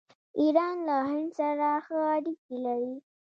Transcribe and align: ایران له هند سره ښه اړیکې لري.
ایران 0.39 0.75
له 0.87 0.97
هند 1.09 1.29
سره 1.39 1.67
ښه 1.85 1.97
اړیکې 2.15 2.55
لري. 2.65 2.95